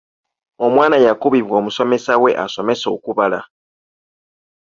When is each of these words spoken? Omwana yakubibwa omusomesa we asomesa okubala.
Omwana 0.65 0.97
yakubibwa 1.05 1.55
omusomesa 1.61 2.13
we 2.23 2.31
asomesa 2.45 2.87
okubala. 2.95 3.39